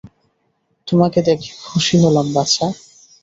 [0.87, 2.65] তোমাকে দেখে খুশি হলাম, বাছা।